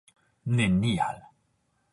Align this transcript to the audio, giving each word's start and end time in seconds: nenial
nenial 0.55 1.21